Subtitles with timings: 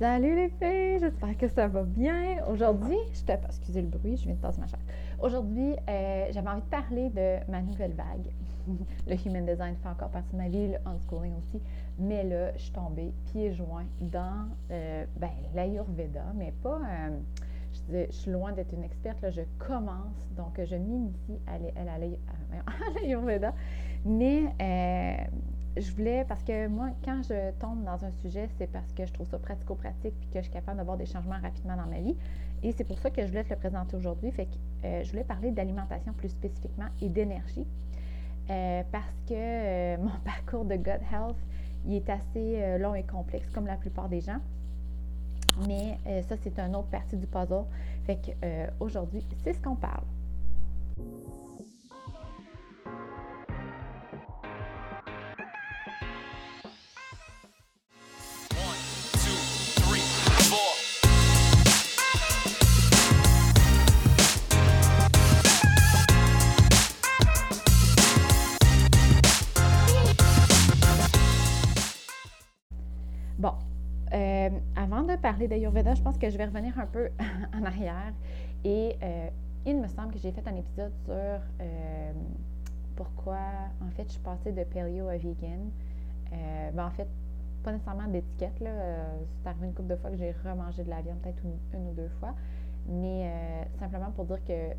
[0.00, 2.42] Salut les filles, j'espère que ça va bien.
[2.48, 3.32] Aujourd'hui, je te...
[3.32, 4.80] Excusez le bruit, je viens de tasser ma chaise.
[5.20, 8.32] Aujourd'hui, euh, j'avais envie de parler de ma nouvelle vague.
[9.06, 11.60] le human design fait encore partie de ma vie, le unschooling aussi.
[11.98, 16.78] Mais là, je suis tombée pieds joints dans euh, ben, l'Ayurveda, mais pas...
[16.78, 17.18] Euh,
[17.92, 23.52] je, suis loin d'être une experte, là, je commence, donc je m'initie à, à l'Ayurveda.
[24.06, 24.44] Mais
[25.80, 29.12] je voulais, parce que moi, quand je tombe dans un sujet, c'est parce que je
[29.12, 32.16] trouve ça pratico-pratique puis que je suis capable d'avoir des changements rapidement dans ma vie.
[32.62, 34.30] Et c'est pour ça que je voulais te le présenter aujourd'hui.
[34.30, 37.66] Fait que euh, je voulais parler d'alimentation plus spécifiquement et d'énergie.
[38.50, 41.36] Euh, parce que euh, mon parcours de gut health,
[41.86, 44.38] il est assez long et complexe, comme la plupart des gens.
[45.66, 47.64] Mais ça, c'est une autre partie du puzzle.
[48.04, 48.30] Fait que
[48.78, 50.04] aujourd'hui, c'est ce qu'on parle.
[75.40, 77.08] Parler d'Ayurveda, je pense que je vais revenir un peu
[77.54, 78.12] en arrière.
[78.62, 79.28] Et euh,
[79.64, 82.12] il me semble que j'ai fait un épisode sur euh,
[82.94, 83.38] pourquoi,
[83.80, 85.70] en fait, je suis passée de paleo à vegan.
[86.32, 87.08] Euh, ben, en fait,
[87.62, 88.60] pas nécessairement d'étiquette.
[88.60, 88.70] Là.
[89.42, 91.94] c'est arrivé une couple de fois que j'ai remangé de la viande, peut-être une, ou
[91.94, 92.34] deux fois.
[92.86, 93.32] Mais
[93.78, 94.74] simplement pour dire que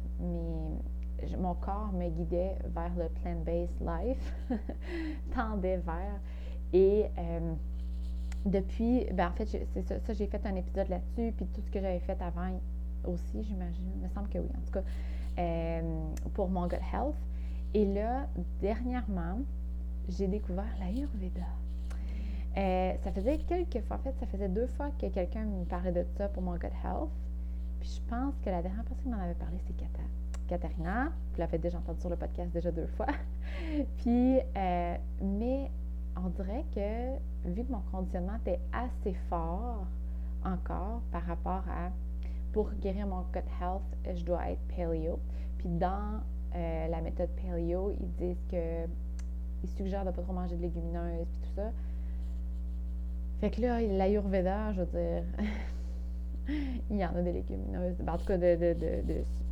[1.37, 4.35] mon corps me guidait vers le plant-based life,
[5.35, 6.19] tendait vers.
[6.71, 7.09] Et
[8.45, 11.79] depuis, ben en fait, c'est ça, j'ai fait un épisode là-dessus, puis tout ce que
[11.79, 12.59] j'avais fait avant
[13.05, 13.91] aussi, j'imagine.
[13.95, 14.83] Il me semble que oui, en tout cas,
[15.39, 15.81] euh,
[16.33, 17.15] pour mon gut health.
[17.73, 18.27] Et là,
[18.59, 19.39] dernièrement,
[20.09, 21.41] j'ai découvert l'Ayurveda.
[22.57, 25.91] Euh, ça faisait quelques fois, en fait, ça faisait deux fois que quelqu'un me parlait
[25.91, 27.09] de ça pour mon gut health.
[27.79, 30.03] Puis je pense que la dernière personne qui m'en avait parlé, c'est Kata.
[30.47, 31.05] Katharina.
[31.05, 33.07] Vous l'avez déjà entendu sur le podcast déjà deux fois.
[33.97, 35.71] Puis, euh, mais
[36.15, 39.85] on dirait que vu que mon conditionnement était assez fort
[40.43, 41.91] encore par rapport à
[42.51, 43.81] pour guérir mon gut health,
[44.13, 45.19] je dois être paleo.
[45.57, 46.21] Puis dans
[46.55, 48.85] euh, la méthode paleo, ils disent que
[49.63, 51.71] ils suggèrent de ne pas trop manger de légumineuses puis tout ça.
[53.39, 55.23] Fait que là, l'Ayurveda, je veux dire,
[56.89, 57.95] il y en a des légumineuses.
[57.99, 58.75] Ben, en tout cas, de,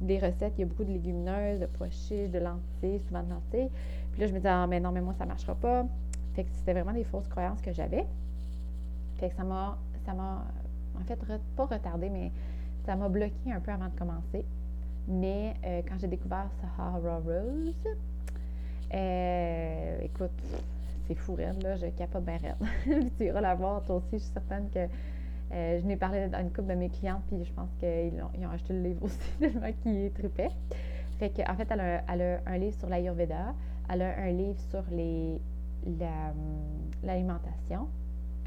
[0.01, 3.29] des recettes, il y a beaucoup de légumineuses, de pois chiches, de lentilles, souvent de
[3.29, 3.69] lentilles.
[4.11, 5.85] Puis là, je me dis, ah, mais non, mais moi, ça ne marchera pas.
[6.39, 8.05] Fait que c'était vraiment des fausses croyances que j'avais.
[9.17, 10.45] Fait que ça m'a, ça m'a,
[10.97, 11.19] en fait,
[11.57, 12.31] pas retardé, mais
[12.85, 14.45] ça m'a bloqué un peu avant de commencer.
[15.09, 17.75] Mais euh, quand j'ai découvert Sahara Rose,
[18.93, 20.31] euh, écoute,
[21.05, 23.09] c'est fou raide, là, je capote bien raide.
[23.17, 24.87] tu iras la voir, toi aussi, je suis certaine que
[25.51, 28.29] euh, je n'ai parlé à une couple de mes clientes, puis je pense qu'ils ont,
[28.39, 30.51] ils ont acheté le livre aussi, tellement qu'ils tripaient.
[31.17, 33.53] Fait qu'en fait, elle a, elle a un livre sur l'Ayurveda,
[33.89, 35.41] elle a un livre sur les
[37.03, 37.87] l'alimentation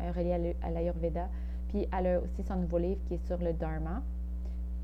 [0.01, 1.29] euh, reliée à l'Ayurveda.
[1.69, 4.03] Puis elle a aussi son nouveau livre qui est sur le Dharma,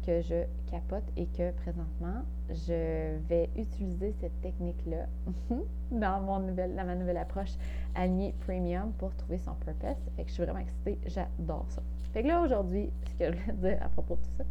[0.07, 5.07] que je capote et que présentement, je vais utiliser cette technique-là
[5.91, 7.53] dans, mon nouvelle, dans ma nouvelle approche
[7.95, 9.97] Alnier Premium pour trouver son purpose.
[10.17, 11.83] Fait que je suis vraiment excitée, j'adore ça.
[12.13, 14.45] Fait que là, aujourd'hui, ce que je voulais dire à propos de tout ça,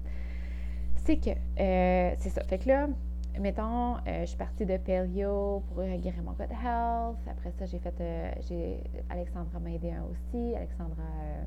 [0.97, 2.43] c'est que, euh, c'est ça.
[2.43, 2.87] Fait que là,
[3.39, 7.17] mettons, euh, je suis partie de Paleo pour guérir mon gut health.
[7.29, 8.77] Après ça, j'ai fait, euh,
[9.09, 10.55] Alexandra m'a aidé aussi.
[10.55, 11.43] Alexandra euh,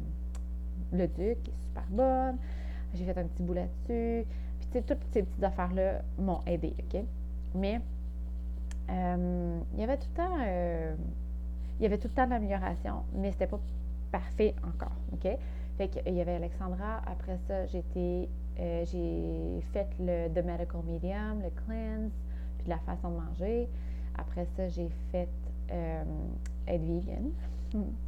[0.93, 2.39] Le Duc, qui est super bonne.
[2.95, 4.27] J'ai fait un petit bout là-dessus.
[4.59, 7.03] Puis, tu sais, toutes ces petites affaires-là m'ont aidé, OK?
[7.55, 7.81] Mais,
[8.89, 10.37] il y avait tout le temps,
[11.79, 13.61] il y avait tout le temps d'amélioration, mais c'était pas
[14.11, 15.29] parfait encore, OK?
[15.79, 17.01] Fait qu'il y avait Alexandra.
[17.07, 18.29] Après ça, j'étais
[18.61, 22.13] euh, j'ai fait le The Medical Medium, le cleanse,
[22.59, 23.69] puis la façon de manger.
[24.17, 25.29] Après ça, j'ai fait
[25.73, 26.05] euh,
[26.67, 27.31] être vegan.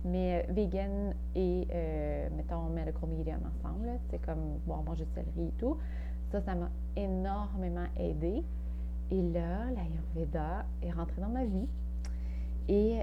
[0.04, 1.66] Mais euh, vegan et,
[2.36, 3.98] mettons, Medical Medium ensemble.
[4.10, 5.78] C'est comme bon, manger de céleri et tout.
[6.30, 8.42] Ça, ça m'a énormément aidé.
[9.10, 11.68] Et là, l'Ayurveda est rentré dans ma vie.
[12.68, 13.00] Et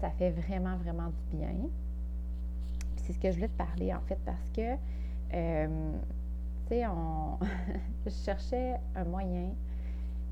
[0.00, 1.54] ça fait vraiment, vraiment du bien.
[2.96, 4.76] c'est ce que je voulais te parler, en fait, parce que
[6.72, 7.38] on...
[8.06, 9.50] je cherchais un moyen,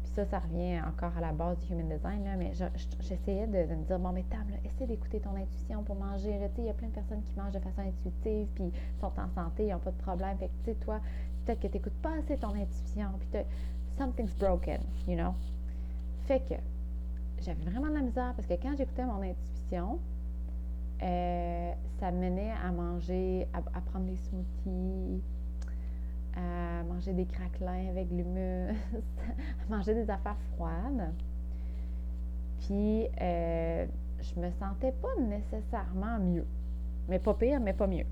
[0.02, 2.52] puis ça, ça revient encore à la base du human design, là, mais
[3.00, 6.40] j'essayais de, me dire, bon, mais table, essaie d'écouter ton intuition pour manger.
[6.58, 9.66] Il y a plein de personnes qui mangent de façon intuitive, puis sont en santé,
[9.66, 10.36] ils n'ont pas de problème.
[10.38, 11.00] Fait que, tu sais, toi,
[11.44, 13.40] peut-être que tu n'écoutes pas assez ton intuition, puis
[13.96, 15.34] something's broken, you know?
[16.26, 16.54] Fait que
[17.42, 19.98] j'avais vraiment de la misère parce que quand j'écoutais mon intuition,
[21.02, 25.22] euh, ça menait à manger, à, prendre des smoothies,
[26.38, 31.12] à manger des craquelins avec l'humus, à manger des affaires froides.
[32.60, 33.86] Puis, euh,
[34.20, 36.46] je me sentais pas nécessairement mieux.
[37.08, 38.06] Mais pas pire, mais pas mieux.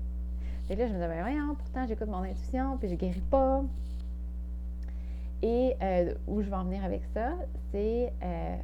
[0.69, 3.63] Et là, je me disais, ben voyons, pourtant, j'écoute mon intuition, puis je guéris pas.
[5.41, 7.35] Et euh, où je vais en venir avec ça,
[7.71, 8.57] c'est euh,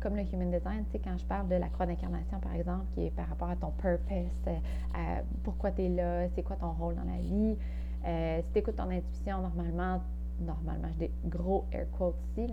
[0.00, 2.84] comme le Human Design, tu sais, quand je parle de la croix d'incarnation, par exemple,
[2.94, 6.72] qui est par rapport à ton purpose, euh, pourquoi tu es là, c'est quoi ton
[6.72, 7.56] rôle dans la vie.
[8.04, 10.02] Si tu écoutes ton intuition, normalement,
[10.40, 12.52] normalement, j'ai des gros air quotes ici,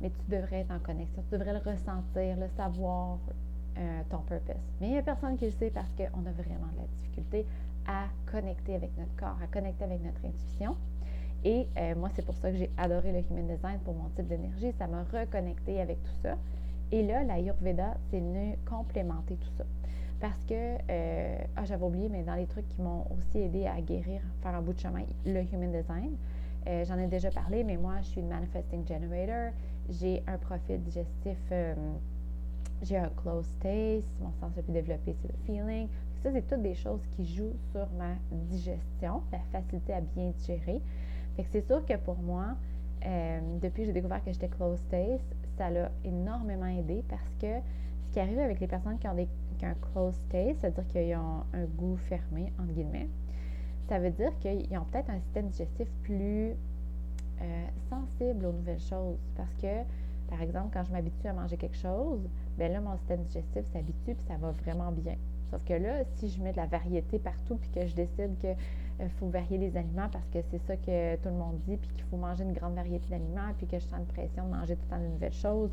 [0.00, 3.18] mais tu devrais être en connexion, tu devrais le ressentir, le savoir,
[4.10, 4.56] ton purpose.
[4.80, 7.46] Mais il n'y a personne qui le sait parce qu'on a vraiment de la difficulté
[7.86, 10.76] à connecter avec notre corps, à connecter avec notre intuition.
[11.44, 14.28] Et euh, moi, c'est pour ça que j'ai adoré le Human Design pour mon type
[14.28, 14.72] d'énergie.
[14.78, 16.36] Ça m'a reconnecté avec tout ça.
[16.92, 19.64] Et là, la Yurveda, c'est venu complémenter tout ça.
[20.22, 20.54] Parce que,
[20.88, 24.54] euh, ah, j'avais oublié, mais dans les trucs qui m'ont aussi aidé à guérir, faire
[24.54, 26.16] un bout de chemin, le Human Design,
[26.68, 29.52] euh, j'en ai déjà parlé, mais moi, je suis une Manifesting Generator.
[29.90, 31.36] J'ai un profil digestif,
[32.82, 35.88] j'ai un close taste, mon sens le plus développé, c'est le feeling.
[36.22, 40.80] Ça, c'est toutes des choses qui jouent sur ma digestion, la facilité à bien digérer.
[41.34, 42.54] Fait que c'est sûr que pour moi,
[43.04, 47.58] euh, depuis que j'ai découvert que j'étais close taste, ça l'a énormément aidé parce que
[48.12, 49.28] qui arrive avec les personnes qui ont, des,
[49.62, 53.08] un close taste, c'est-à-dire qu'ils ont un goût fermé, entre guillemets,
[53.88, 56.54] ça veut dire qu'ils ont peut-être un système digestif plus
[57.40, 59.18] euh, sensible aux nouvelles choses.
[59.36, 59.82] Parce que,
[60.28, 62.28] par exemple, quand je m'habitue à manger quelque chose,
[62.58, 65.16] ben là, mon système digestif s'habitue puis ça va vraiment bien.
[65.50, 68.56] Sauf que là, si je mets de la variété partout puis que je décide qu'il
[69.00, 71.90] euh, faut varier les aliments parce que c'est ça que tout le monde dit, puis
[71.90, 74.76] qu'il faut manger une grande variété d'aliments, puis que je sens une pression de manger
[74.76, 75.70] tout le temps de nouvelles choses,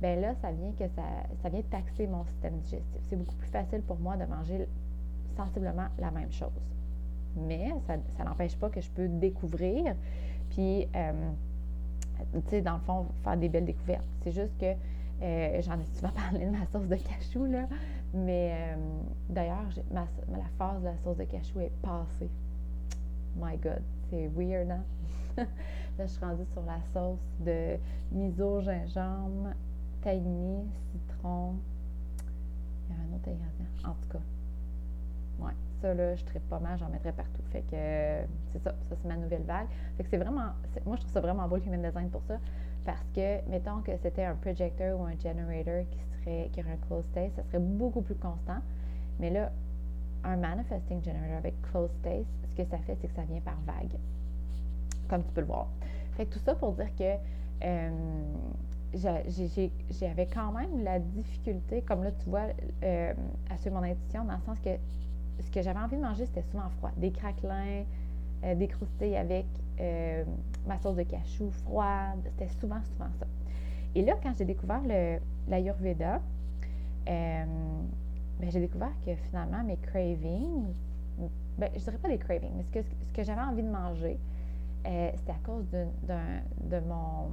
[0.00, 1.02] bien là, ça vient que ça,
[1.42, 3.00] ça vient taxer mon système digestif.
[3.08, 4.68] C'est beaucoup plus facile pour moi de manger
[5.36, 6.50] sensiblement la même chose.
[7.36, 9.94] Mais ça, n'empêche pas que je peux découvrir,
[10.50, 11.12] puis, euh,
[12.32, 14.06] tu sais, dans le fond, faire des belles découvertes.
[14.22, 14.74] C'est juste que
[15.22, 17.66] euh, j'en ai souvent parlé de ma sauce de cachou, là.
[18.14, 18.76] Mais euh,
[19.28, 20.06] d'ailleurs, la
[20.56, 22.30] phase de la sauce de cachou est passée.
[23.36, 24.84] My God, c'est weird, hein?
[25.98, 27.76] Là, je suis rendue sur la sauce de
[28.12, 29.50] miso, gingembre,
[30.92, 31.54] citron.
[32.88, 33.66] Il y a un autre ingrédient.
[33.84, 37.42] En tout cas, ouais, ça, là, je traite pas mal, j'en mettrais partout.
[37.50, 39.68] Fait que c'est ça, ça, c'est ma nouvelle vague.
[39.96, 40.52] Fait que c'est vraiment,
[40.86, 42.38] moi, je trouve ça vraiment beau le human design pour ça.
[42.84, 45.98] Parce que, mettons que c'était un projector ou un generator qui
[46.52, 48.58] qui aurait un close taste, ça serait beaucoup plus constant.
[49.18, 49.50] Mais là,
[50.24, 53.58] un manifesting generator avec close taste, ce que ça fait, c'est que ça vient par
[53.66, 53.96] vague,
[55.08, 55.68] comme tu peux le voir.
[56.16, 57.14] Fait que tout ça pour dire que
[57.64, 57.90] euh,
[58.94, 62.46] j'avais quand même la difficulté, comme là, tu vois,
[62.82, 63.12] euh,
[63.50, 64.70] à suivre mon intuition, dans le sens que
[65.40, 66.90] ce que j'avais envie de manger, c'était souvent froid.
[66.96, 67.84] Des craquelins,
[68.44, 69.46] euh, des croustilles avec
[70.66, 73.26] ma sauce de cachou froide, c'était souvent, souvent ça.
[73.94, 74.82] Et là, quand j'ai découvert
[75.48, 76.20] l'Ayurveda,
[77.08, 77.44] euh,
[78.38, 80.72] ben, j'ai découvert que finalement, mes cravings,
[81.56, 84.18] ben, je dirais pas les cravings, mais ce que, ce que j'avais envie de manger,
[84.86, 85.86] euh, c'était à cause de,
[86.68, 87.30] de mon.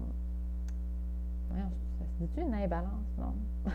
[1.59, 3.05] Ça se dit-tu une imbalance?
[3.17, 3.33] Non.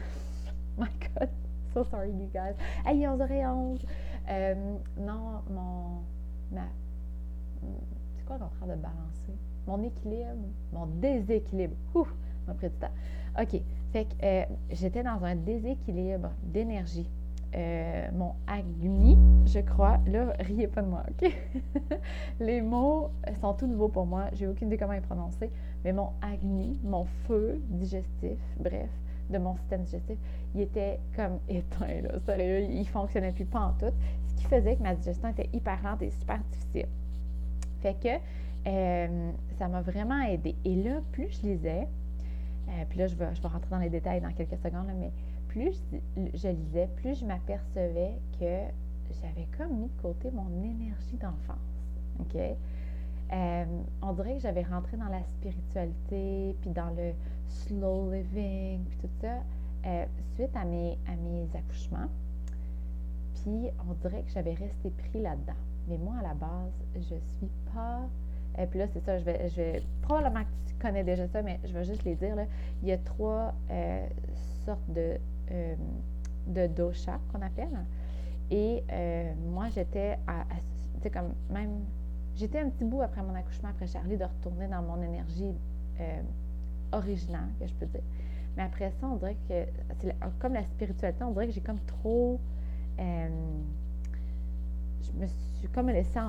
[0.78, 1.28] My God,
[1.74, 2.54] so sorry, you guys.
[2.84, 3.80] Hey, 11h11.
[4.28, 6.02] Euh, non, mon.
[6.52, 6.62] Ma,
[8.16, 9.34] c'est quoi le contraire de balancer?
[9.66, 11.76] Mon équilibre, mon déséquilibre.
[11.94, 12.12] Ouf!
[13.38, 13.62] OK.
[13.92, 17.08] Fait que euh, j'étais dans un déséquilibre d'énergie.
[17.56, 19.98] Euh, mon Agni, je crois.
[20.06, 21.32] Là, riez pas de moi, OK?
[22.40, 24.26] les mots sont tout nouveaux pour moi.
[24.32, 25.50] J'ai aucune idée comment les prononcer.
[25.84, 28.88] Mais mon Agni, mon feu digestif, bref,
[29.30, 30.16] de mon système digestif,
[30.54, 32.20] il était comme éteint, là.
[32.24, 33.92] Sérieux, il fonctionnait plus pas en tout.
[34.28, 36.88] Ce qui faisait que ma digestion était hyper lente et super difficile.
[37.80, 38.08] Fait que
[38.68, 40.54] euh, ça m'a vraiment aidé.
[40.64, 41.88] Et là, plus je lisais,
[42.68, 45.10] euh, puis là, je vais, je vais rentrer dans les détails dans quelques secondes, mais
[45.50, 45.82] plus
[46.16, 48.60] je, lisais, plus je m'apercevais que
[49.20, 51.58] j'avais comme mis de côté mon énergie d'enfance.
[52.20, 52.36] OK?
[53.32, 53.64] Euh,
[54.02, 57.12] on dirait que j'avais rentré dans la spiritualité, puis dans le
[57.48, 59.38] slow living, puis tout ça,
[59.86, 60.04] euh,
[60.34, 62.08] suite à mes, à mes accouchements.
[63.34, 65.58] Puis on dirait que j'avais resté pris là-dedans.
[65.88, 68.08] Mais moi, à la base, je suis pas
[68.58, 71.42] et puis là, c'est ça, je vais, je vais, probablement que tu connais déjà ça,
[71.42, 72.34] mais je vais juste les dire.
[72.82, 74.06] Il y a trois euh,
[74.64, 75.18] sortes de,
[75.50, 75.74] euh,
[76.46, 77.84] de dosha qu'on appelle.
[78.50, 80.44] Et euh, moi, j'étais à,
[81.02, 81.84] sais, comme même,
[82.34, 85.54] j'étais un petit bout après mon accouchement, après Charlie, de retourner dans mon énergie
[86.92, 88.00] originale, que je peux dire.
[88.56, 89.66] Mais après ça, on dirait que,
[90.00, 92.40] c'est comme la spiritualité, on dirait que j'ai comme trop
[95.02, 96.20] je me suis comme laissée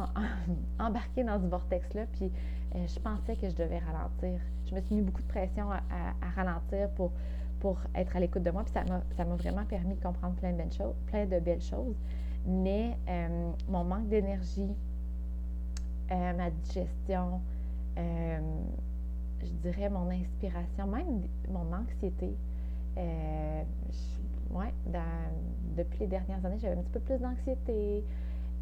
[0.79, 2.31] embarquer dans ce vortex-là, puis
[2.73, 4.39] je pensais que je devais ralentir.
[4.65, 5.79] Je me suis mis beaucoup de pression à,
[6.35, 7.11] ralentir pour,
[7.61, 10.57] pour être à l'écoute de moi, puis ça m'a vraiment permis de comprendre plein de
[10.57, 10.95] belles choses.
[11.07, 11.95] Plein de belles choses.
[12.45, 12.97] Mais
[13.69, 14.75] mon manque d'énergie,
[16.09, 17.39] ma digestion,
[19.43, 22.35] je dirais mon inspiration, même mon anxiété.
[22.97, 23.63] Euh,
[24.51, 24.73] ouais,
[25.75, 28.03] depuis les dernières années, j'avais un petit peu plus d'anxiété.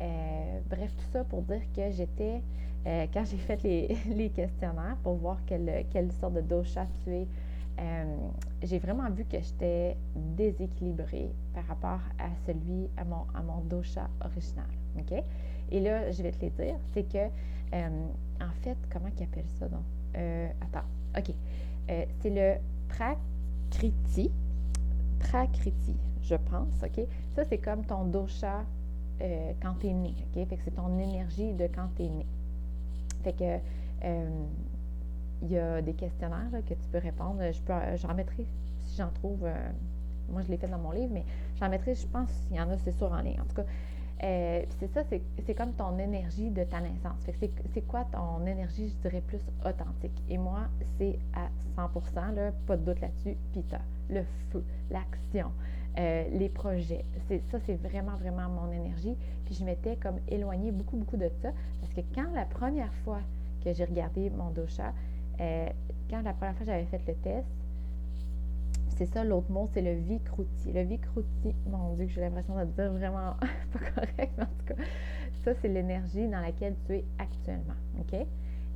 [0.02, 2.42] Euh, bref, tout ça pour dire que j'étais,
[2.88, 7.28] euh, quand j'ai fait les, questionnaires pour voir quelle, quelle sorte de dosha tu es,
[8.62, 14.10] j'ai vraiment vu que j'étais déséquilibrée par rapport à celui, à mon, à mon dosha
[14.26, 14.68] original.
[14.98, 15.24] OK?
[15.72, 17.28] Et là, je vais te les dire, c'est que,
[17.74, 19.84] en fait, comment ils appellent ça donc?
[20.18, 21.34] Euh, attends, OK.
[21.90, 24.32] Euh, c'est le prakriti.
[25.20, 27.06] Prakriti, je pense, OK?
[27.36, 28.64] Ça, c'est comme ton dosha
[29.22, 30.48] euh, quand tu es né, OK?
[30.64, 32.26] C'est ton énergie de quand tu es né.
[33.24, 33.58] Fait que
[35.42, 37.42] il y a des questionnaires que tu peux répondre.
[37.52, 38.46] Je peux, j'en mettrai
[38.82, 39.48] si j'en trouve.
[40.30, 41.24] moi, je l'ai fait dans mon livre, mais
[41.60, 43.40] j'en mettrai, je pense, s'il y en a, c'est sûr en ligne.
[43.40, 43.66] En tout cas,
[44.22, 47.20] euh, c'est ça, c'est comme ton énergie de ta naissance.
[47.74, 50.22] c'est quoi ton énergie, je dirais, plus authentique?
[50.28, 50.68] Et moi,
[50.98, 53.38] c'est à 100 là, pas de doute là-dessus.
[53.54, 53.64] Puis
[54.10, 55.52] le feu, l'action,
[55.98, 57.06] euh, les projets.
[57.50, 59.16] Ça, c'est vraiment, vraiment mon énergie.
[59.46, 61.52] Puis je m'étais comme éloignée beaucoup, beaucoup de ça.
[61.80, 63.22] Parce que quand la première fois
[63.64, 64.94] que j'ai regardé mon dosha,
[65.40, 65.70] euh,
[66.10, 67.48] quand la première fois j'avais fait le test,
[68.98, 70.74] c'est ça l'autre mot, c'est le vicrouti.
[70.74, 73.36] Le vicrouti, mon Dieu, j'ai l'impression de dire vraiment
[73.72, 74.84] pas correct, mais en tout cas,
[75.44, 77.76] ça, c'est l'énergie dans laquelle tu es actuellement.
[78.00, 78.26] OK?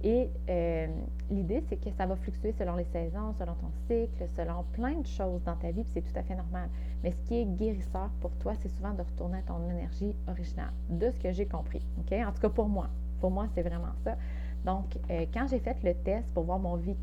[0.05, 0.87] Et euh,
[1.29, 5.05] l'idée, c'est que ça va fluctuer selon les saisons, selon ton cycle, selon plein de
[5.05, 6.69] choses dans ta vie, puis c'est tout à fait normal.
[7.03, 10.73] Mais ce qui est guérisseur pour toi, c'est souvent de retourner à ton énergie originale,
[10.89, 11.85] de ce que j'ai compris.
[11.99, 12.13] OK?
[12.13, 12.89] En tout cas, pour moi.
[13.19, 14.17] Pour moi, c'est vraiment ça.
[14.65, 16.95] Donc, euh, quand j'ai fait le test pour voir mon vie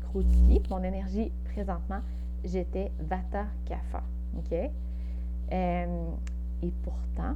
[0.69, 1.99] mon énergie présentement,
[2.43, 4.03] j'étais Vata Kapha.
[4.37, 4.53] OK?
[5.51, 6.09] Euh,
[6.63, 7.35] et pourtant,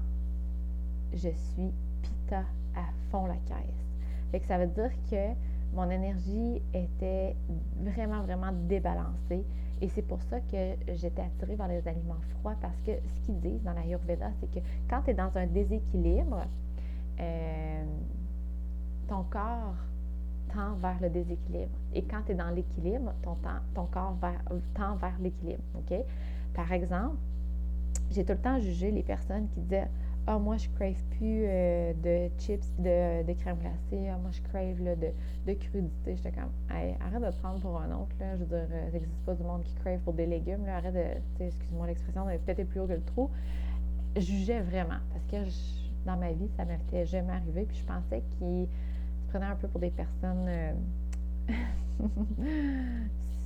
[1.13, 2.43] je suis Pita
[2.75, 3.85] à fond la caisse.
[4.31, 5.33] Fait que ça veut dire que
[5.73, 7.35] mon énergie était
[7.81, 9.43] vraiment, vraiment débalancée.
[9.81, 13.39] Et c'est pour ça que j'étais attirée vers les aliments froids parce que ce qu'ils
[13.41, 16.45] disent dans la Yurveda, c'est que quand tu es dans un déséquilibre,
[17.19, 17.83] euh,
[19.07, 19.75] ton corps
[20.77, 21.71] vers le déséquilibre.
[21.93, 23.35] Et quand tu es dans l'équilibre, ton,
[23.73, 24.17] ton corps
[24.73, 25.63] tend vers l'équilibre.
[25.75, 25.97] OK?
[26.53, 27.17] Par exemple,
[28.11, 29.87] j'ai tout le temps jugé les personnes qui disaient
[30.27, 34.07] Ah, moi, je crave plus euh, de chips, de, de crème glacée.
[34.09, 35.07] Ah, moi, je crave de,
[35.45, 36.15] de crudité.
[36.15, 38.15] J'étais comme arrête de prendre pour un autre.
[38.19, 38.35] Là.
[38.35, 40.65] Je veux dire, euh, ça n'existe pas du monde qui crave pour des légumes.
[40.65, 40.77] Là.
[40.77, 43.29] Arrête de, excuse-moi l'expression, péter plus haut que le trou.
[44.15, 45.49] Jugeais vraiment parce que
[46.05, 47.65] dans ma vie, ça m'était jamais arrivé.
[47.65, 48.67] Puis je pensais qu'il
[49.43, 50.73] un peu pour des personnes euh,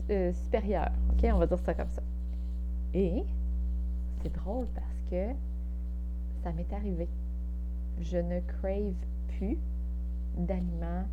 [0.10, 0.92] euh, supérieures.
[1.12, 1.30] OK?
[1.34, 2.02] On va dire ça comme ça.
[2.94, 3.24] Et
[4.22, 5.34] c'est drôle parce que
[6.44, 7.08] ça m'est arrivé.
[8.02, 8.94] Je ne crave
[9.28, 9.58] plus
[10.38, 11.06] d'aliments.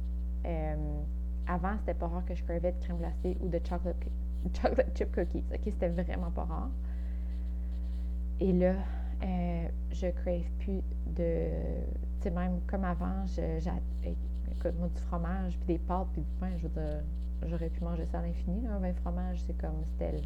[0.47, 0.75] Euh,
[1.49, 3.97] avant, c'était pas rare que je cravais de crème glacée ou de chocolate,
[4.55, 5.45] chocolate chip cookies.
[5.53, 5.61] OK?
[5.65, 6.71] C'était vraiment pas rare.
[8.41, 8.75] Et là,
[9.93, 11.49] je crave plus de.
[12.21, 13.25] Tu sais, même comme avant,
[14.79, 16.51] moi, du fromage, puis des pâtes, puis du pain,
[17.47, 18.67] j'aurais pu manger ça à l'infini.
[18.67, 20.21] Un vin fromage, c'est comme, c'était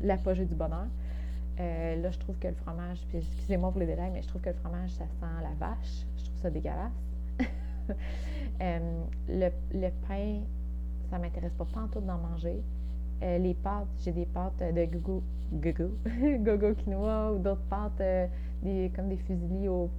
[0.00, 0.86] l'apogée du bonheur.
[1.60, 4.40] Euh, là, je trouve que le fromage, puis excusez-moi pour les détails, mais je trouve
[4.40, 6.06] que le fromage, ça sent la vache.
[6.16, 6.92] Je trouve ça dégueulasse.
[8.60, 10.40] Euh, le, pain,
[11.10, 12.62] ça m'intéresse pas, tout d'en manger.
[13.22, 15.90] Euh, les pâtes, j'ai des pâtes de gogo, gogo,
[16.38, 18.00] gogo quinoa ou d'autres pâtes
[18.62, 19.90] des, comme des fusilis au,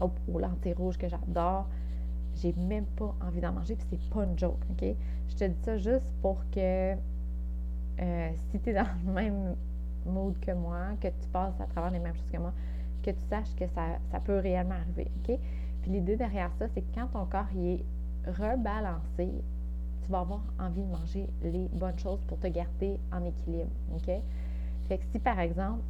[0.00, 1.68] au, au lentilles rouges que j'adore
[2.40, 4.84] j'ai même pas envie d'en manger, puis c'est pas une joke, OK?
[5.28, 6.94] Je te dis ça juste pour que
[8.00, 9.56] euh, si tu es dans le même
[10.06, 12.52] mood que moi, que tu passes à travers les mêmes choses que moi,
[13.02, 15.38] que tu saches que ça, ça peut réellement arriver, OK?
[15.82, 17.84] Puis l'idée derrière ça, c'est que quand ton corps y est
[18.26, 19.32] rebalancé,
[20.02, 24.10] tu vas avoir envie de manger les bonnes choses pour te garder en équilibre, OK?
[24.88, 25.82] Fait que si par exemple,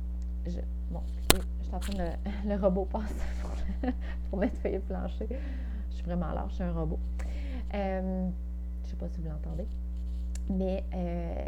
[0.46, 3.90] je, bon, je suis en train de, le robot passe pour,
[4.30, 5.28] pour nettoyer le plancher
[6.08, 6.98] vraiment lâche, je suis un robot.
[7.74, 8.28] Euh,
[8.82, 9.66] je ne sais pas si vous l'entendez.
[10.50, 11.44] Mais euh,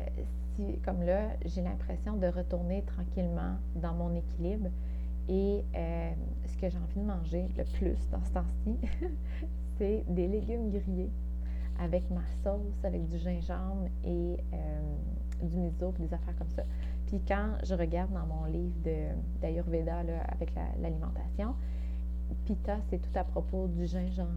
[0.85, 4.69] comme là, j'ai l'impression de retourner tranquillement dans mon équilibre.
[5.29, 6.13] Et euh,
[6.47, 8.77] ce que j'ai envie de manger le plus dans ce temps-ci,
[9.79, 11.11] c'est des légumes grillés
[11.79, 14.37] avec ma sauce, avec du gingembre et
[15.43, 16.63] du miso, puis des affaires comme ça.
[17.07, 18.77] Puis quand je regarde dans mon livre
[19.41, 21.55] d'Ayurveda avec l'alimentation,
[22.45, 24.31] Pita, c'est tout à propos du gingembre,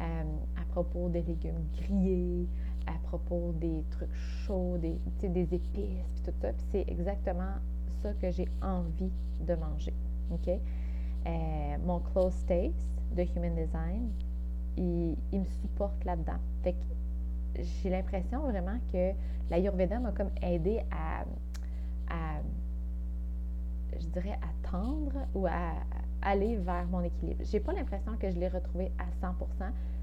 [0.00, 0.22] euh,
[0.56, 2.48] à propos des légumes grillés,
[2.86, 4.98] à propos des trucs chauds, des,
[5.28, 6.52] des épices, puis tout ça.
[6.52, 7.54] Puis c'est exactement
[8.02, 9.94] ça que j'ai envie de manger.
[10.30, 10.48] OK?
[10.48, 14.10] Euh, mon Close Taste de Human Design,
[14.76, 16.38] il, il me supporte là-dedans.
[16.62, 19.12] Fait que j'ai l'impression vraiment que
[19.50, 21.24] l'Ayurveda m'a comme aidé à,
[22.08, 22.40] à,
[24.02, 25.74] je dirais, à tendre ou à,
[26.22, 27.42] aller vers mon équilibre.
[27.44, 29.34] J'ai pas l'impression que je l'ai retrouvé à 100%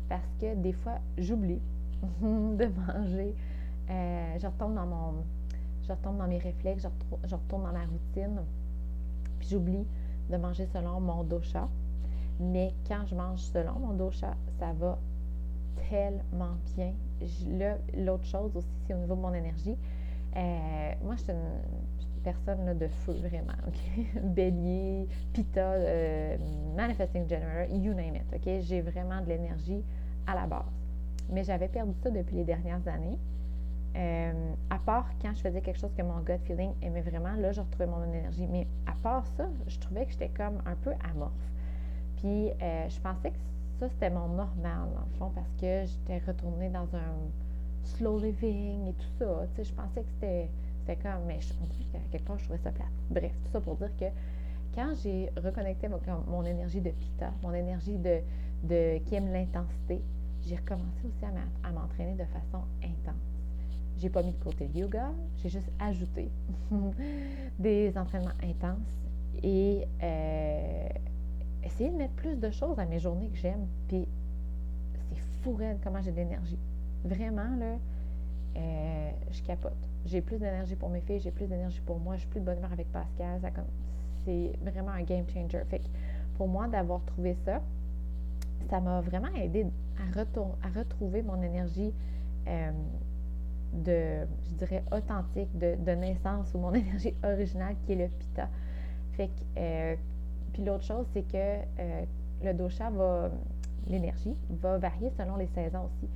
[0.09, 1.61] parce que des fois, j'oublie
[2.21, 3.35] de manger.
[3.89, 5.23] Euh, je retombe dans mon,
[5.89, 6.87] retombe dans mes réflexes,
[7.25, 8.41] je, retourne dans ma routine,
[9.39, 9.85] puis j'oublie
[10.29, 11.67] de manger selon mon dosha.
[12.39, 14.97] Mais quand je mange selon mon dosha, ça va
[15.89, 16.93] tellement bien.
[17.97, 19.77] L'autre chose aussi, c'est au niveau de mon énergie.
[20.35, 21.59] Euh, moi, je suis une,
[22.23, 23.53] personne de feu, vraiment.
[24.23, 26.37] Bélier, Pita, euh,
[26.75, 28.61] Manifesting Generator, you name it.
[28.61, 29.83] J'ai vraiment de l'énergie
[30.27, 30.63] à la base.
[31.29, 33.17] Mais j'avais perdu ça depuis les dernières années.
[33.95, 37.51] Euh, à part quand je faisais quelque chose que mon gut feeling aimait vraiment, là,
[37.51, 38.47] je retrouvais mon énergie.
[38.47, 41.31] Mais à part ça, je trouvais que j'étais comme un peu amorphe.
[42.17, 43.37] Puis, euh, je pensais que
[43.79, 47.15] ça, c'était mon normal, dans le fond, parce que j'étais retournée dans un
[47.83, 49.47] slow living et tout ça.
[49.55, 50.49] Tu sais, je pensais que c'était
[50.95, 51.53] comme, mais je,
[51.91, 52.87] qu'à quelque part, je trouvais ça plate.
[53.09, 54.05] Bref, tout ça pour dire que
[54.73, 58.19] quand j'ai reconnecté mon, mon, énergie de pita, mon énergie de,
[58.63, 60.01] de qui aime l'intensité,
[60.41, 61.25] j'ai recommencé aussi
[61.63, 63.15] à m'entraîner de façon intense.
[63.97, 66.29] J'ai pas mis de côté le yoga, j'ai juste ajouté
[67.59, 68.87] des entraînements intenses
[69.43, 70.89] et euh,
[71.63, 73.67] essayer de mettre plus de choses à mes journées que j'aime.
[73.87, 74.07] Puis
[75.09, 76.59] c'est fou comment j'ai de l'énergie.
[77.03, 77.77] Vraiment, là,
[78.57, 79.88] euh, je capote.
[80.05, 82.57] J'ai plus d'énergie pour mes filles, j'ai plus d'énergie pour moi, j'ai plus de bonne
[82.57, 83.39] humeur avec Pascal.
[84.25, 85.61] C'est vraiment un game changer.
[85.69, 85.87] Fait que
[86.37, 87.61] pour moi, d'avoir trouvé ça,
[88.69, 89.65] ça m'a vraiment aidé
[89.97, 91.93] à, à retrouver mon énergie
[92.47, 92.71] euh,
[93.73, 98.49] de, je dirais, authentique, de, naissance ou mon énergie originale qui est le pita.
[99.13, 99.95] Fait que, euh,
[100.53, 101.37] puis l'autre chose, c'est que
[101.79, 102.05] euh,
[102.43, 103.29] le dosha va,
[103.87, 106.09] l'énergie va varier selon les saisons aussi.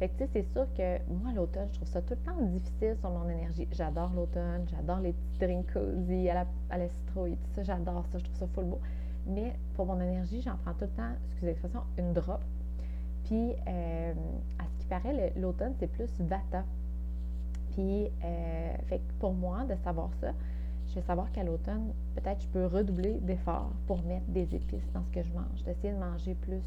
[0.00, 2.40] Fait que, tu sais, c'est sûr que moi, l'automne, je trouve ça tout le temps
[2.40, 3.68] difficile sur mon énergie.
[3.70, 8.24] J'adore l'automne, j'adore les petits drinks cozy à la, citrouille, tout ça, j'adore ça, je
[8.24, 8.80] trouve ça full beau.
[9.26, 12.40] Mais pour mon énergie, j'en prends tout le temps, excusez l'expression, une drop.
[13.24, 14.14] Puis, euh,
[14.58, 16.64] à ce qui paraît, l'automne, c'est plus vata.
[17.72, 20.32] Puis, euh, fait que pour moi, de savoir ça,
[20.88, 25.04] je vais savoir qu'à l'automne, peut-être je peux redoubler d'efforts pour mettre des épices dans
[25.04, 26.64] ce que je mange, d'essayer de manger plus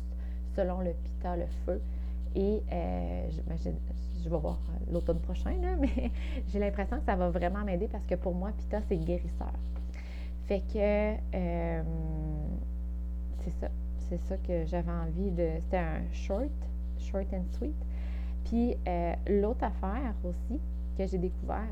[0.56, 1.82] selon le pita, le feu,
[2.36, 4.60] et euh, ben, je, vais voir
[4.92, 6.12] l'automne prochain, mais
[6.48, 9.54] j'ai l'impression que ça va vraiment m'aider parce que pour moi, Pita, c'est guérisseur.
[10.46, 11.84] Fait que euh,
[13.40, 13.70] c'est ça.
[14.10, 15.50] C'est ça que j'avais envie de.
[15.62, 16.52] C'était un short,
[17.00, 17.76] short and sweet.
[18.46, 20.60] Puis euh, l'autre affaire aussi
[20.98, 21.68] que j'ai découvert,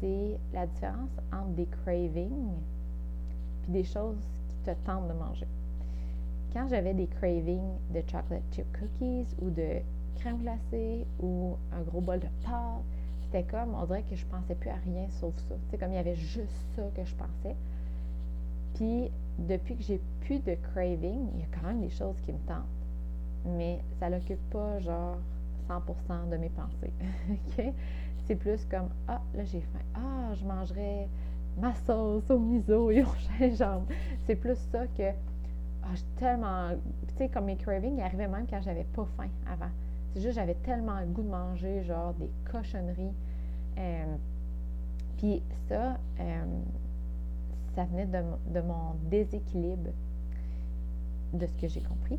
[0.00, 2.52] c'est la différence entre des cravings
[3.62, 5.46] puis des choses qui te tentent de manger.
[6.52, 9.80] Quand j'avais des cravings de chocolate chip cookies ou de
[10.16, 12.82] crème glacée ou un gros bol de pâtes.
[13.22, 15.54] C'était comme, on dirait que je pensais plus à rien sauf ça.
[15.70, 17.56] C'est comme il y avait juste ça que je pensais.
[18.74, 22.32] Puis, depuis que j'ai plus de craving, il y a quand même des choses qui
[22.32, 22.64] me tentent.
[23.44, 25.18] Mais ça n'occupe pas, genre,
[25.68, 26.92] 100% de mes pensées.
[28.26, 29.78] C'est plus comme, ah, là, j'ai faim.
[29.94, 31.08] Ah, je mangerais
[31.58, 33.06] ma sauce au miso et au
[33.38, 33.86] gingembre.
[34.26, 35.10] C'est plus ça que,
[35.82, 36.70] ah, j'ai tellement.
[37.08, 39.70] Tu sais, comme mes cravings, ils arrivaient même quand j'avais pas faim avant.
[40.16, 43.12] C'est juste, j'avais tellement le goût de manger, genre, des cochonneries.
[43.76, 44.16] Euh,
[45.18, 46.44] puis ça, euh,
[47.74, 49.90] ça venait de, mon déséquilibre,
[51.34, 52.18] de ce que j'ai compris.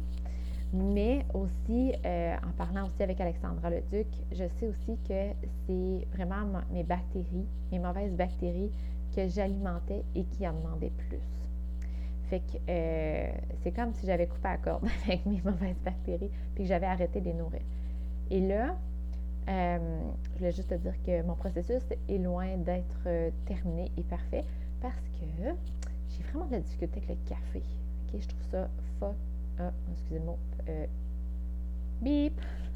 [0.74, 5.32] Mais aussi, euh, en parlant aussi avec Alexandra Leduc, je sais aussi que
[5.66, 8.70] c'est vraiment mes bactéries, mes mauvaises bactéries
[9.16, 11.18] que j'alimentais et qui en demandaient plus.
[12.30, 12.60] Fait que
[13.64, 17.22] c'est comme si j'avais coupé la corde avec mes mauvaises bactéries puis que j'avais arrêté
[17.22, 17.62] de les nourrir.
[18.30, 18.76] Et là,
[19.50, 24.04] euh, je voulais juste te dire que mon processus est loin d'être euh, terminé et
[24.04, 24.44] parfait
[24.82, 25.26] parce que
[26.10, 27.64] j'ai vraiment de la difficulté avec le café.
[28.14, 29.16] Je trouve ça fuck.
[29.60, 30.38] Ah, excusez-moi.
[30.70, 30.86] Euh,
[32.02, 32.40] bip!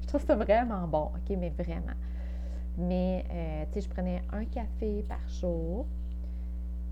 [0.00, 1.94] je trouve ça vraiment bon, ok, mais vraiment.
[2.78, 3.24] Mais,
[3.72, 5.86] tu sais, je prenais un café par jour.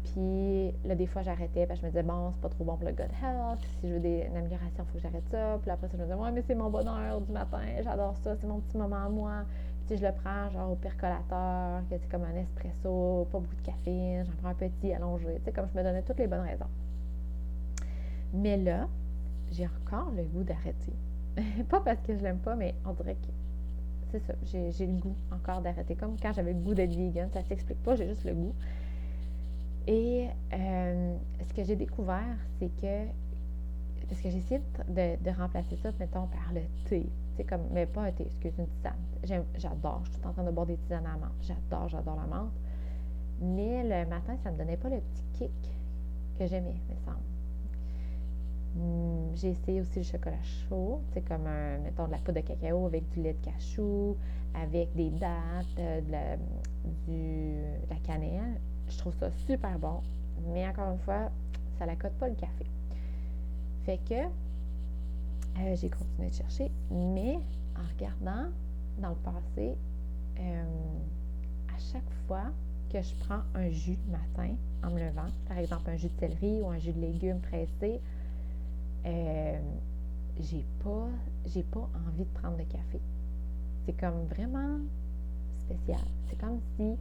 [0.04, 2.76] Puis là, des fois, j'arrêtais, parce que je me disais, bon, c'est pas trop bon
[2.76, 3.60] pour le gut health.
[3.80, 5.58] Si je veux des, une amélioration, il faut que j'arrête ça.
[5.60, 8.34] Puis après, ça, je me disais, ouais, mais c'est mon bonheur du matin, j'adore ça,
[8.36, 9.44] c'est mon petit moment à moi.
[9.86, 13.66] Puis je le prends, genre, au percolateur, que c'est comme un espresso, pas beaucoup de
[13.66, 15.36] café, j'en prends un petit allongé.
[15.36, 16.68] Tu sais, comme je me donnais toutes les bonnes raisons.
[18.32, 18.88] Mais là,
[19.50, 20.94] j'ai encore le goût d'arrêter.
[21.68, 23.28] pas parce que je l'aime pas, mais on dirait que
[24.12, 25.94] c'est ça, j'ai le goût encore d'arrêter.
[25.94, 28.54] Comme quand j'avais le goût d'être vegan, ça s'explique pas, j'ai juste le goût.
[29.86, 31.16] Et euh,
[31.48, 33.06] ce que j'ai découvert, c'est que,
[34.08, 37.06] parce que j'ai essayé de, remplacer ça, mettons, par le thé.
[37.48, 39.46] Comme, mais pas un thé, excuse, une tisane.
[39.56, 41.32] J'adore, je suis en train de boire des tisanes à la menthe.
[41.40, 42.52] J'adore, j'adore la menthe.
[43.40, 45.70] Mais le matin, ça ne me donnait pas le petit kick
[46.38, 47.30] que j'aimais, me semble.
[48.74, 52.46] Hmm, j'ai essayé aussi le chocolat chaud, c'est comme, un, mettons, de la poudre de
[52.46, 54.16] cacao avec du lait de cachou,
[54.54, 56.36] avec des dattes, euh, de, la,
[57.06, 58.60] du, de la cannelle.
[58.90, 60.00] Je trouve ça super bon,
[60.53, 61.31] mais encore une fois,
[61.79, 62.66] ça la cote pas le café.
[63.85, 67.38] Fait que euh, j'ai continué de chercher, mais
[67.76, 68.50] en regardant
[68.98, 69.76] dans le passé,
[70.40, 70.64] euh,
[71.68, 72.44] à chaque fois
[72.92, 76.18] que je prends un jus le matin en me levant, par exemple un jus de
[76.18, 78.00] céleri ou un jus de légumes pressé,
[79.07, 79.61] euh,
[80.40, 81.09] j'ai pas
[81.46, 83.00] j'ai pas envie de prendre de café.
[83.87, 84.79] C'est comme vraiment
[85.61, 86.00] spécial.
[86.29, 86.96] C'est comme si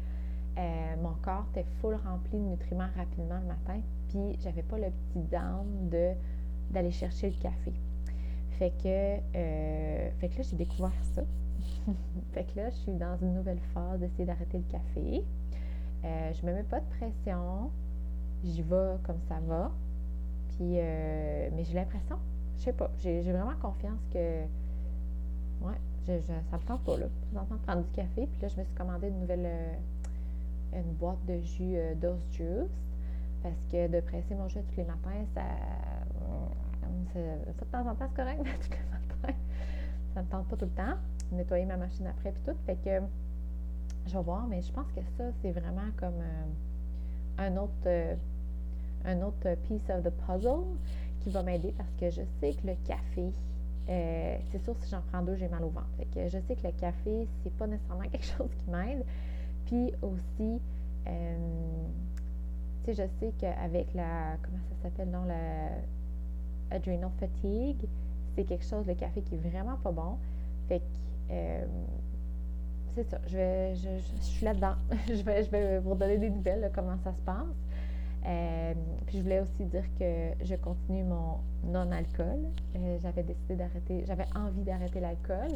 [0.60, 4.88] euh, mon corps était full rempli de nutriments rapidement le matin, puis j'avais pas le
[4.90, 6.12] petit down de
[6.72, 7.74] d'aller chercher le café.
[8.60, 11.24] Fait que, euh, fait que là, j'ai découvert ça.
[12.34, 15.24] fait que là, je suis dans une nouvelle phase d'essayer d'arrêter le café.
[16.04, 17.72] Euh, je me mets pas de pression.
[18.44, 19.72] J'y vais comme ça va.
[20.50, 22.18] Puis, mais j'ai l'impression,
[22.58, 24.42] je sais pas, j'ai vraiment confiance que,
[25.62, 26.20] ouais, je,
[26.52, 28.28] ça me tente pas, là, présentement, de prendre du café.
[28.28, 29.48] Puis là, je me suis commandé une nouvelle,
[30.74, 31.96] une boîte de jus euh,
[32.32, 32.70] juice
[33.42, 35.42] parce que de presser mon jus tous les matins, ça,
[37.16, 39.40] de temps en temps, c'est correct, mais tous les matins,
[40.14, 40.98] ça ne me tente pas tout le temps.
[41.32, 42.58] Nettoyer ma machine après puis tout.
[42.66, 43.02] Fait que
[44.08, 46.46] je vais voir, mais je pense que ça, c'est vraiment comme euh,
[47.38, 48.16] un autre euh,
[49.06, 50.66] un autre piece of the puzzle
[51.22, 53.32] qui va m'aider parce que je sais que le café,
[53.88, 55.88] c'est sûr, si j'en prends deux, j'ai mal au ventre.
[55.98, 59.06] Fait que je sais que le café, c'est pas nécessairement quelque chose qui m'aide.
[59.70, 60.60] Puis aussi,
[61.08, 61.38] euh,
[62.84, 67.88] tu sais, je sais qu'avec la, comment ça s'appelle, non, la adrenal fatigue,
[68.36, 70.18] c'est quelque chose, le café qui est vraiment pas bon.
[70.68, 70.84] Fait que,
[71.30, 71.66] euh,
[72.96, 73.90] c'est ça, je, vais, je,
[74.22, 74.74] suis là-dedans.
[75.08, 77.46] je, vais, je vais vous donner des nouvelles, comment ça se passe.
[78.26, 78.74] Euh,
[79.06, 82.40] puis je voulais aussi dire que je continue mon non-alcool.
[83.04, 85.52] j'avais décidé d'arrêter, j'avais envie d'arrêter l'alcool.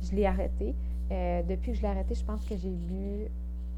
[0.00, 0.74] Je l'ai arrêté.
[1.10, 3.28] depuis que je l'ai arrêté, je pense que j'ai bu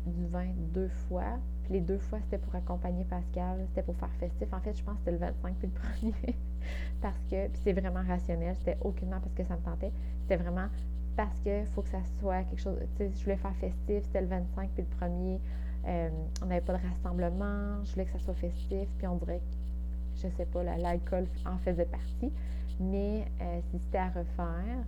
[0.06, 1.38] du vin deux fois.
[1.64, 4.52] Puis les deux fois, c'était pour accompagner Pascal, c'était pour faire festif.
[4.52, 6.36] En fait, je pense que c'était le 25 puis le premier.
[7.00, 9.92] parce que, puis c'est vraiment rationnel, c'était aucunement parce que ça me tentait.
[10.22, 10.68] C'était vraiment
[11.16, 12.78] parce qu'il faut que ça soit quelque chose.
[12.96, 15.40] Tu sais, je voulais faire festif, c'était le 25 puis le premier.
[15.86, 16.10] Euh,
[16.42, 20.22] on n'avait pas de rassemblement, je voulais que ça soit festif, puis on dirait que,
[20.22, 22.32] je sais pas, l'alcool en faisait partie.
[22.78, 24.84] Mais euh, si c'était à refaire,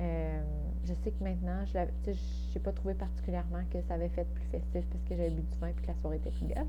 [0.00, 0.40] euh,
[0.84, 4.86] je sais que maintenant, je n'ai pas trouvé particulièrement que ça avait fait plus festif
[4.90, 6.66] parce que j'avais bu du vin et que la soirée était plus.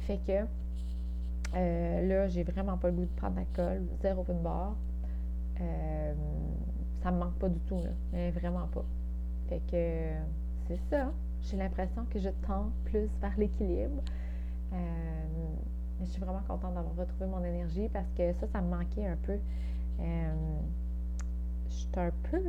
[0.00, 0.46] Fait que
[1.56, 4.76] euh, là, j'ai vraiment pas le goût de prendre d'alcool, zéro open bar.
[5.60, 6.14] Euh,
[7.02, 8.84] ça me manque pas du tout, là, mais vraiment pas.
[9.48, 10.12] Fait que
[10.68, 11.12] c'est ça.
[11.42, 14.02] J'ai l'impression que je tends plus vers l'équilibre.
[16.00, 19.16] je suis vraiment contente d'avoir retrouvé mon énergie parce que ça, ça me manquait un
[19.16, 19.38] peu
[21.74, 22.40] je suis un peu,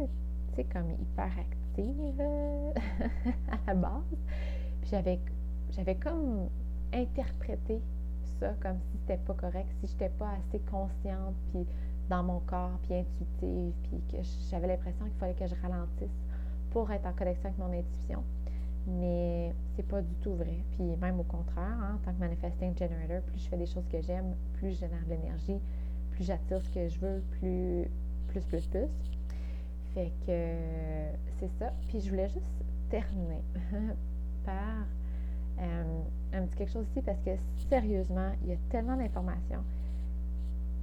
[0.49, 2.21] tu sais, comme hyperactive
[3.51, 4.17] à la base.
[4.81, 5.19] Puis j'avais,
[5.71, 6.49] j'avais comme
[6.93, 7.81] interprété
[8.39, 11.65] ça comme si c'était pas correct, si j'étais pas assez consciente, puis
[12.09, 14.17] dans mon corps, puis intuitive, puis que
[14.49, 16.25] j'avais l'impression qu'il fallait que je ralentisse
[16.71, 18.23] pour être en connexion avec mon intuition.
[18.87, 20.59] Mais c'est pas du tout vrai.
[20.71, 23.87] Puis même au contraire, hein, en tant que manifesting generator, plus je fais des choses
[23.87, 25.59] que j'aime, plus je génère de l'énergie,
[26.11, 27.89] plus j'attire ce que je veux, plus,
[28.35, 28.89] plus, plus, plus.
[29.93, 30.57] Fait que
[31.39, 31.71] c'est ça.
[31.87, 32.51] Puis je voulais juste
[32.89, 33.41] terminer
[34.45, 34.85] par
[35.59, 36.01] euh,
[36.33, 37.31] un petit quelque chose ici parce que
[37.69, 39.63] sérieusement, il y a tellement d'informations,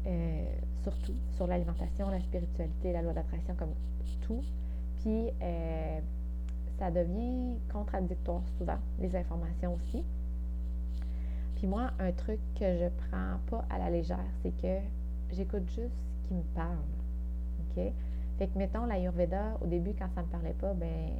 [0.06, 0.44] euh,
[0.82, 3.74] surtout sur l'alimentation, la spiritualité, la loi d'attraction, comme
[4.22, 4.42] tout.
[5.00, 6.00] Puis euh,
[6.78, 10.04] ça devient contradictoire souvent, les informations aussi.
[11.56, 14.78] Puis moi, un truc que je prends pas à la légère, c'est que
[15.32, 16.78] j'écoute juste ce qui me parle.
[17.74, 21.10] Fait que, mettons, l'Ayurveda, au début, quand ça ne me parlait pas, ben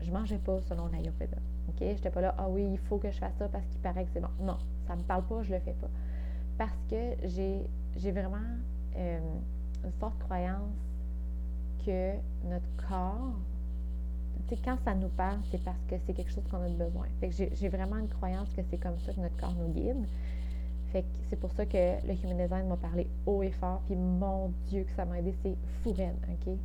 [0.00, 1.38] je mangeais pas selon l'Ayurveda.
[1.68, 1.78] OK?
[1.80, 4.10] J'étais pas là, ah oui, il faut que je fasse ça parce qu'il paraît que
[4.12, 4.28] c'est bon.
[4.40, 5.90] Non, ça me parle pas, je le fais pas.
[6.58, 8.36] Parce que j'ai, vraiment
[8.96, 9.18] euh,
[9.84, 10.72] une forte croyance
[11.84, 12.12] que
[12.44, 13.34] notre corps,
[14.64, 17.06] quand ça nous parle, c'est parce que c'est quelque chose qu'on a besoin.
[17.20, 20.06] Fait que j'ai, vraiment une croyance que c'est comme ça que notre corps nous guide.
[20.92, 23.96] Fait que c'est pour ça que le Human Design m'a parlé haut et fort, puis
[23.96, 26.56] mon Dieu que ça m'a aidé, c'est fou OK?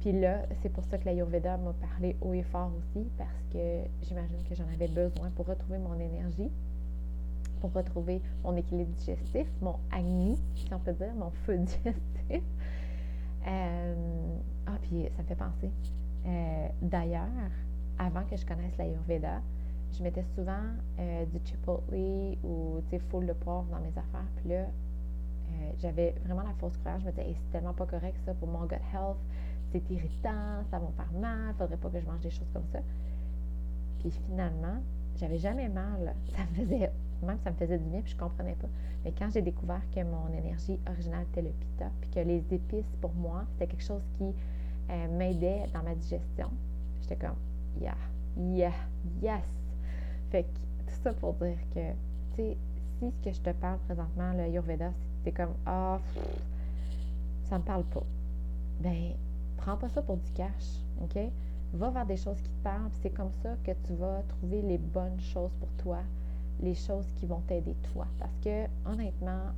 [0.00, 3.82] Puis là, c'est pour ça que l'Ayurveda m'a parlé haut et fort aussi, parce que
[4.02, 6.50] j'imagine que j'en avais besoin pour retrouver mon énergie,
[7.60, 12.42] pour retrouver mon équilibre digestif, mon agni, si on peut dire, mon feu digestif.
[13.48, 13.94] Euh,
[14.66, 15.70] ah, puis ça me fait penser.
[16.26, 17.50] Euh, d'ailleurs,
[17.98, 19.40] avant que je connaisse l'Ayurveda,
[19.92, 20.64] je mettais souvent
[20.98, 24.28] euh, du chipotle ou, full de poivre dans mes affaires.
[24.36, 24.66] Puis là,
[25.78, 27.02] j'avais vraiment la fausse croyance.
[27.02, 29.16] Je me disais, c'est tellement pas correct ça pour mon gut health
[29.72, 32.66] c'est irritant, ça va me faire mal, faudrait pas que je mange des choses comme
[32.72, 32.78] ça.
[33.98, 34.78] Puis finalement,
[35.16, 36.14] j'avais jamais mal.
[36.36, 38.68] Ça me faisait, même ça me faisait du bien, puis je comprenais pas.
[39.04, 42.90] Mais quand j'ai découvert que mon énergie originale était le pita, puis que les épices,
[43.00, 44.34] pour moi, c'était quelque chose qui
[44.90, 46.50] euh, m'aidait dans ma digestion,
[47.00, 47.36] j'étais comme,
[47.80, 47.96] yeah,
[48.36, 48.72] yeah,
[49.22, 49.44] yes.
[50.36, 51.92] Fait que tout ça pour dire que,
[52.34, 52.56] tu sais,
[52.98, 54.92] si ce que je te parle présentement, le Ayurveda,
[55.24, 55.98] c'est comme, ah,
[57.44, 58.02] ça me parle pas.
[58.80, 59.14] Ben,
[59.56, 61.18] Prends pas ça pour du cash, OK?
[61.72, 64.76] Va vers des choses qui te parlent, c'est comme ça que tu vas trouver les
[64.76, 66.00] bonnes choses pour toi,
[66.60, 68.06] les choses qui vont t'aider toi.
[68.18, 69.52] Parce que, honnêtement,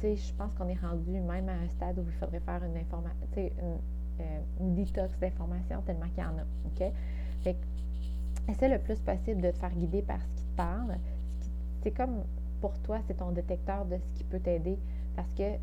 [0.00, 2.76] sais, je pense qu'on est rendu même à un stade où il faudrait faire une
[2.76, 6.92] information, tu sais, une, euh, une, détox d'informations tellement qu'il y en a, OK?
[7.44, 7.58] Fait que,
[8.48, 10.96] essaie le plus possible de te faire guider par ce qui te parle.
[11.82, 12.24] C'est comme,
[12.60, 14.78] pour toi, c'est ton détecteur de ce qui peut t'aider.
[15.16, 15.56] Parce que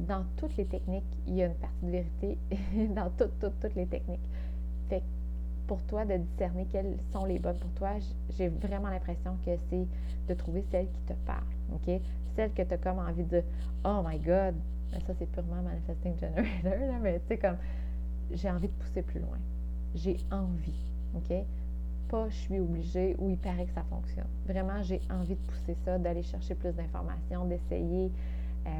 [0.00, 2.38] dans toutes les techniques, il y a une partie de vérité
[2.94, 4.28] dans toutes, toutes, toutes les techniques.
[4.88, 5.02] Fait
[5.66, 7.90] pour toi de discerner quelles sont les bonnes pour toi,
[8.30, 9.86] j'ai vraiment l'impression que c'est
[10.26, 12.00] de trouver celle qui te parle, OK?
[12.34, 13.40] Celle que tu as comme envie de
[13.84, 14.56] Oh my God!
[14.92, 17.56] Mais ça, c'est purement Manifesting Generator, là, mais tu sais, comme
[18.32, 19.38] j'ai envie de pousser plus loin.
[19.94, 21.32] J'ai envie, OK?
[22.10, 24.26] Pas je suis obligée ou il paraît que ça fonctionne.
[24.46, 28.10] Vraiment, j'ai envie de pousser ça, d'aller chercher plus d'informations, d'essayer.
[28.66, 28.70] Euh,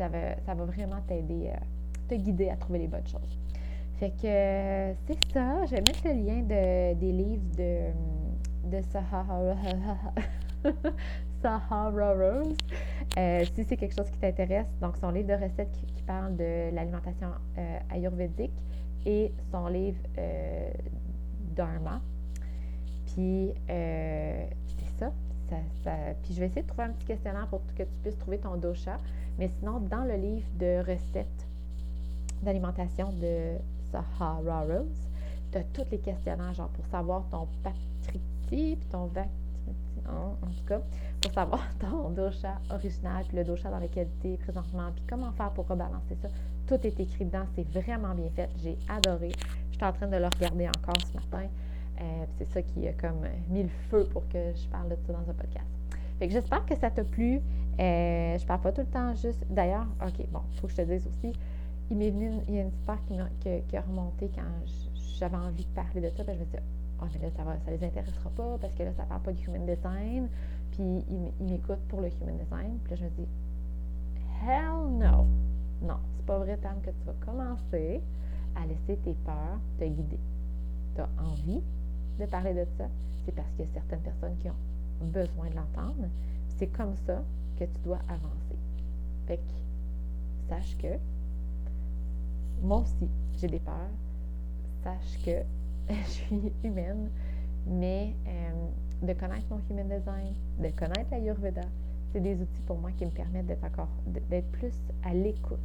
[0.00, 0.08] ça
[0.54, 1.56] va, vraiment t'aider, euh,
[2.08, 3.38] te guider à trouver les bonnes choses.
[3.98, 5.64] Fait que euh, c'est ça.
[5.66, 7.90] Je vais mettre le lien de, des livres de,
[8.70, 9.38] de Sahara,
[12.14, 12.56] Rose.
[13.18, 16.74] Euh, si c'est quelque chose qui t'intéresse, donc son livre de recettes qui, parle de
[16.74, 17.28] l'alimentation
[17.90, 18.64] ayurvédique
[19.06, 20.00] et son livre
[21.54, 22.00] Dharma.
[23.14, 25.12] Puis c'est ça,
[26.22, 28.56] Puis je vais essayer de trouver un petit questionnaire pour que tu puisses trouver ton
[28.56, 28.98] dosha.
[29.38, 31.46] Mais sinon, dans le livre de recettes
[32.42, 33.56] d'alimentation de
[33.90, 35.08] Sahara Rose,
[35.52, 39.30] tu as tous les questionnaires, genre pour savoir ton patriti, puis ton vactriti,
[40.08, 40.80] en, tout cas,
[41.20, 45.32] pour savoir ton dosha original, puis le dosha dans lequel tu es présentement, puis comment
[45.32, 46.28] faire pour rebalancer ça.
[46.66, 48.48] Tout est écrit dedans, c'est vraiment bien fait.
[48.62, 49.32] J'ai adoré.
[49.70, 51.48] Je suis en train de le regarder encore ce matin.
[52.00, 55.12] Euh, c'est ça qui a comme mis le feu pour que je parle de ça
[55.12, 55.66] dans un podcast.
[56.18, 57.40] Fait que j'espère que ça t'a plu.
[57.78, 59.44] Euh, je parle pas tout le temps juste.
[59.48, 61.32] D'ailleurs, OK, bon, il faut que je te dise aussi,
[61.90, 63.18] il m'est venu, il y a une super qui,
[63.68, 64.42] qui, a remonté quand
[65.18, 66.24] j'avais envie de parler de ça.
[66.24, 66.62] Puis je me suis dit,
[67.00, 69.44] oh, mais là, ça ne les intéressera pas parce que là, ça parle pas du
[69.44, 70.28] human design.
[70.72, 71.04] Puis
[71.40, 72.78] il m'écoute pour le human design.
[72.84, 73.28] Puis là, je me dis,
[74.42, 75.26] hell no!
[75.82, 78.02] Non, c'est pas vrai, Tam, que tu vas commencer
[78.56, 80.20] à laisser tes peurs te guider.
[80.94, 81.62] Tu as envie
[82.18, 82.88] de parler de ça,
[83.24, 86.08] c'est parce qu'il y a certaines personnes qui ont besoin de l'entendre.
[86.58, 87.22] C'est comme ça
[87.58, 88.58] que tu dois avancer.
[89.26, 90.98] Fait que, sache que
[92.62, 93.74] moi aussi, j'ai des peurs.
[94.82, 95.42] Sache que
[95.94, 97.08] je suis humaine,
[97.66, 101.62] mais euh, de connaître mon human design, de connaître la Yurveda,
[102.12, 105.58] c'est des outils pour moi qui me permettent d'être encore, d'être plus à l'écoute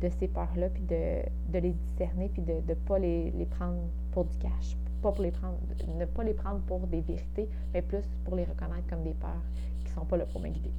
[0.00, 3.78] de ces peurs-là, puis de, de, les discerner, puis de ne pas les, les, prendre
[4.10, 5.58] pour du cash, pas pour les prendre,
[5.98, 9.42] ne pas les prendre pour des vérités, mais plus pour les reconnaître comme des peurs
[9.84, 10.72] qui ne sont pas là pour me guider.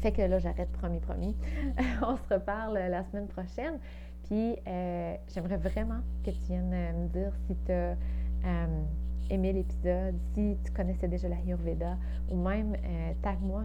[0.00, 1.34] Fait que là, j'arrête, promis, promis.
[2.02, 3.78] On se reparle la semaine prochaine.
[4.24, 7.96] Puis, euh, j'aimerais vraiment que tu viennes euh, me dire si tu as
[8.44, 8.82] euh,
[9.30, 11.96] aimé l'épisode, si tu connaissais déjà la Ayurveda,
[12.30, 12.76] ou même
[13.22, 13.64] tag-moi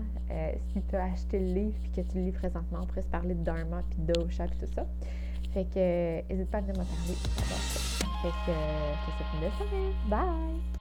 [0.74, 2.80] si tu as acheté le livre puis que tu le lis présentement.
[2.82, 4.86] On pourrait se parler de Dharma, puis Dosha, puis tout ça.
[5.52, 7.91] Fait que, n'hésite pas à venir me parler.
[8.22, 8.30] Que,
[9.06, 10.10] je te souhaite une.
[10.10, 10.81] Bye!